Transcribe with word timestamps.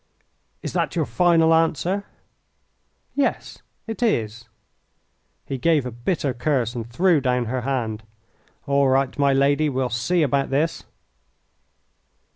"Is 0.63 0.73
that 0.73 0.95
your 0.95 1.05
final 1.05 1.53
answer?" 1.53 2.05
"Yes, 3.13 3.59
it 3.85 4.01
is." 4.01 4.45
He 5.45 5.59
gave 5.59 5.85
a 5.85 5.91
bitter 5.91 6.33
curse 6.33 6.73
and 6.73 6.89
threw 6.89 7.21
down 7.21 7.45
her 7.45 7.61
hand. 7.61 8.01
"All 8.65 8.87
right, 8.87 9.15
my 9.19 9.31
lady, 9.31 9.69
we'll 9.69 9.89
see 9.91 10.23
about 10.23 10.49
this." 10.49 10.85